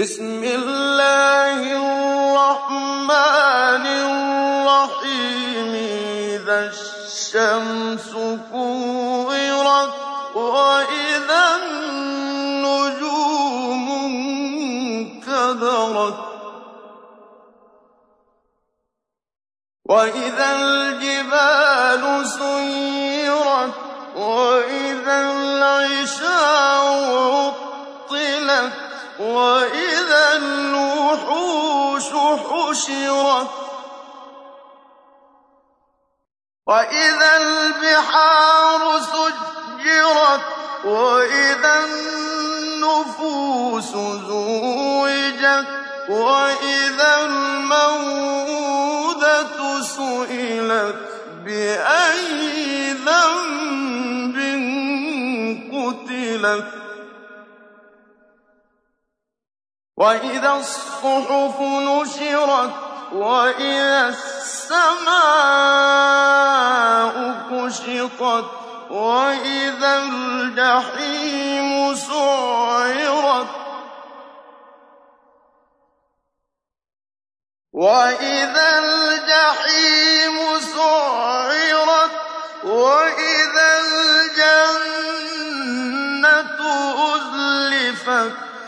[0.00, 3.14] بسم الله الرحمن
[4.08, 5.72] الرحيم.
[6.40, 8.12] إذا الشمس
[8.52, 9.94] كورت
[10.34, 13.04] وإذا النجوم
[15.24, 16.20] انكدرت
[19.84, 23.74] وإذا الجبال سيرت
[24.16, 26.84] وإذا العشار
[28.10, 28.89] عطلت
[29.20, 32.04] وإذا الوحوش
[32.48, 33.48] حشرت
[36.66, 40.40] وإذا البحار سجرت
[40.84, 43.88] وإذا النفوس
[44.28, 45.66] زوجت
[46.08, 48.40] وإذا الموءودة
[49.82, 50.96] سئلت
[51.44, 54.36] بأي ذنب
[55.72, 56.79] قتلت
[60.00, 62.70] وإذا الصحف نشرت
[63.12, 65.10] وإذا السماء
[67.50, 68.44] كشطت
[68.90, 73.46] وإذا الجحيم سعرت
[77.72, 82.10] وإذا الجحيم سعرت
[82.64, 84.80] وإذا الجنة
[87.14, 88.49] أزلفت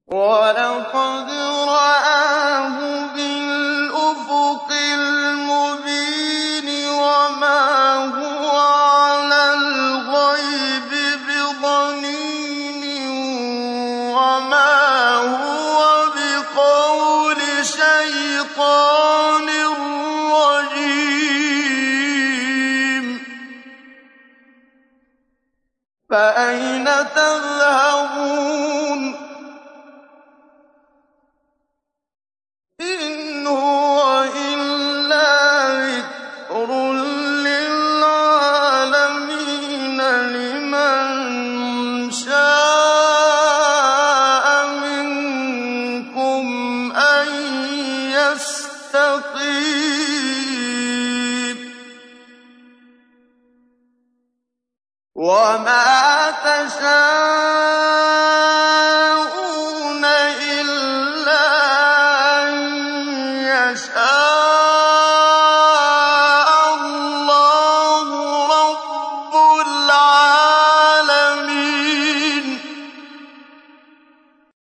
[0.08, 1.28] ولقد
[1.68, 10.90] رآه بالأفق المبين وما هو على الغيب
[11.28, 12.82] بضنين
[14.16, 15.78] وما هو
[16.16, 19.48] بقول شيطان
[20.32, 21.18] رجيم.
[26.10, 27.87] فأين تذهبون
[55.16, 55.87] تشاءون